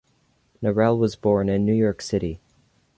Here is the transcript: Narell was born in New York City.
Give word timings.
Narell 0.63 0.97
was 0.97 1.15
born 1.15 1.47
in 1.47 1.63
New 1.63 1.75
York 1.75 2.01
City. 2.01 2.39